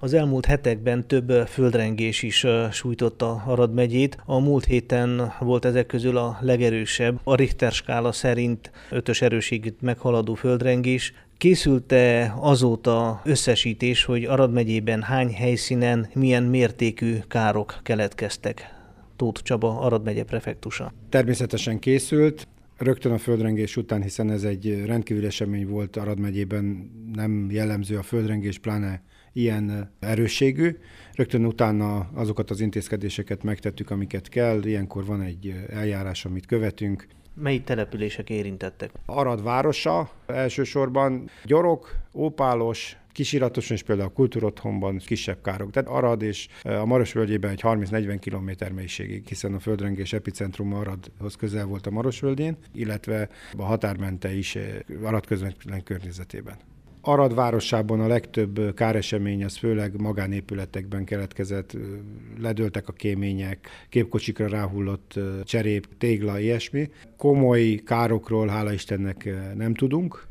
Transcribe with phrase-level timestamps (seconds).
[0.00, 4.18] Az elmúlt hetekben több földrengés is sújtotta Arad megyét.
[4.24, 10.34] A múlt héten volt ezek közül a legerősebb, a Richter skála szerint ötös erőségét meghaladó
[10.34, 11.12] földrengés.
[11.36, 18.74] Készült-e azóta összesítés, hogy Arad megyében hány helyszínen milyen mértékű károk keletkeztek?
[19.16, 20.92] Tóth Csaba, Arad megye prefektusa.
[21.08, 22.46] Természetesen készült.
[22.76, 28.02] Rögtön a földrengés után, hiszen ez egy rendkívül esemény volt Arad megyében, nem jellemző a
[28.02, 29.02] földrengés, pláne
[29.32, 30.76] ilyen erősségű.
[31.12, 34.64] Rögtön utána azokat az intézkedéseket megtettük, amiket kell.
[34.64, 37.06] Ilyenkor van egy eljárás, amit követünk.
[37.34, 38.90] Mely települések érintettek?
[39.06, 45.70] Arad városa elsősorban, Gyorok, Ópálos, Kisiratoson és például a kultúrotthonban kisebb károk.
[45.70, 51.36] Tehát Arad és a Maros völgyében egy 30-40 km mélységig, hiszen a földrengés epicentrum Aradhoz
[51.36, 54.58] közel volt a Maros völgyén, illetve a határmente is
[55.02, 56.56] Arad közvetlen környezetében.
[57.08, 61.76] Arad városában a legtöbb káresemény az főleg magánépületekben keletkezett,
[62.40, 66.90] ledöltek a kémények, képkocsikra ráhullott cserép, tégla, ilyesmi.
[67.16, 70.26] Komoly károkról hála Istennek nem tudunk,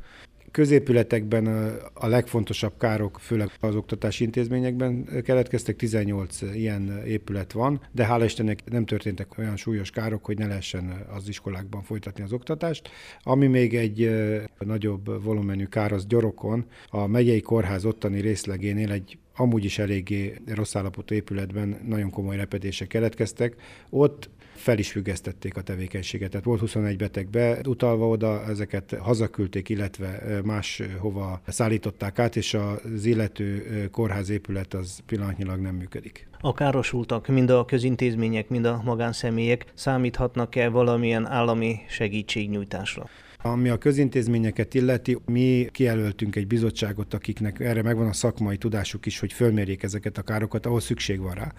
[0.52, 1.48] középületekben
[1.94, 8.64] a legfontosabb károk, főleg az oktatási intézményekben keletkeztek, 18 ilyen épület van, de hála Istennek
[8.70, 12.90] nem történtek olyan súlyos károk, hogy ne lehessen az iskolákban folytatni az oktatást.
[13.23, 14.12] Ami még egy
[14.59, 20.75] nagyobb volumenű kár, az Gyorokon, a megyei kórház ottani részlegénél egy amúgy is eléggé rossz
[20.75, 23.55] állapotú épületben nagyon komoly repedések keletkeztek.
[23.89, 26.29] Ott fel is függesztették a tevékenységet.
[26.29, 32.53] Tehát volt 21 beteg be, utalva oda, ezeket hazaküldték, illetve más hova szállították át, és
[32.53, 36.27] az illető kórház épület az pillanatnyilag nem működik.
[36.39, 43.09] A károsultak, mind a közintézmények, mind a magánszemélyek számíthatnak-e valamilyen állami segítségnyújtásra?
[43.52, 49.20] Ami a közintézményeket illeti, mi kijelöltünk egy bizottságot, akiknek erre megvan a szakmai tudásuk is,
[49.20, 51.53] hogy fölmérjék ezeket a károkat, ahol szükség van rá.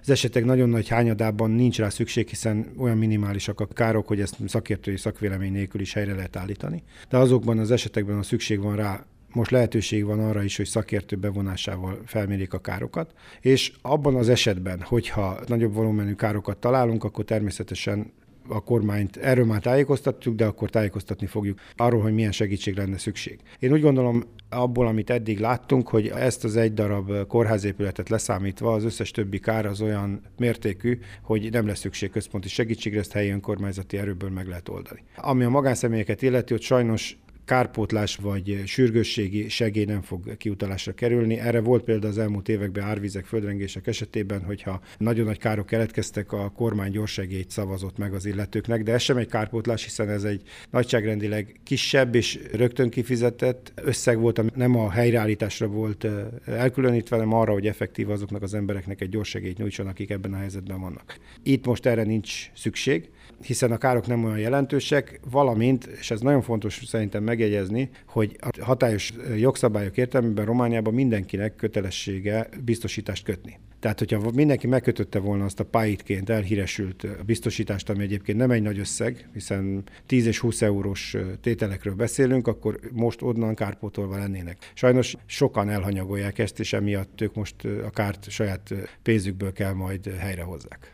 [0.00, 4.36] Az esetek nagyon nagy hányadában nincs rá szükség, hiszen olyan minimálisak a károk, hogy ezt
[4.46, 6.82] szakértői szakvélemény nélkül is helyre lehet állítani.
[7.08, 11.16] De azokban az esetekben, a szükség van rá, most lehetőség van arra is, hogy szakértő
[11.16, 18.12] bevonásával felmérik a károkat, és abban az esetben, hogyha nagyobb volumenű károkat találunk, akkor természetesen
[18.48, 23.38] a kormányt erről már tájékoztattuk, de akkor tájékoztatni fogjuk arról, hogy milyen segítség lenne szükség.
[23.58, 28.84] Én úgy gondolom, abból, amit eddig láttunk, hogy ezt az egy darab kórházépületet leszámítva az
[28.84, 33.96] összes többi kár az olyan mértékű, hogy nem lesz szükség központi segítségre, ezt helyi önkormányzati
[33.98, 35.02] erőből meg lehet oldani.
[35.16, 41.38] Ami a magánszemélyeket illeti, hogy sajnos kárpótlás vagy sürgősségi segély nem fog kiutalásra kerülni.
[41.38, 46.50] Erre volt példa az elmúlt években árvizek, földrengések esetében, hogyha nagyon nagy károk keletkeztek, a
[46.50, 51.60] kormány gyorsegélyt szavazott meg az illetőknek, de ez sem egy kárpótlás, hiszen ez egy nagyságrendileg
[51.64, 56.06] kisebb és rögtön kifizetett összeg volt, ami nem a helyreállításra volt
[56.46, 60.80] elkülönítve, hanem arra, hogy effektív azoknak az embereknek egy gyorsegélyt nyújtson, akik ebben a helyzetben
[60.80, 61.16] vannak.
[61.42, 63.10] Itt most erre nincs szükség,
[63.40, 68.64] hiszen a károk nem olyan jelentősek, valamint, és ez nagyon fontos szerintem megjegyezni, hogy a
[68.64, 73.58] hatályos jogszabályok értelmében Romániában mindenkinek kötelessége biztosítást kötni.
[73.82, 78.78] Tehát, hogyha mindenki megkötötte volna azt a pályitként elhíresült biztosítást, ami egyébként nem egy nagy
[78.78, 84.70] összeg, hiszen 10 és 20 eurós tételekről beszélünk, akkor most onnan kárpótolva lennének.
[84.74, 87.54] Sajnos sokan elhanyagolják ezt, és emiatt ők most
[87.84, 90.92] a kárt saját pénzükből kell majd helyrehozzák.